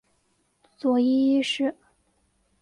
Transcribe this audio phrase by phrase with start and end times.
[0.79, 1.75] 佐伊一世。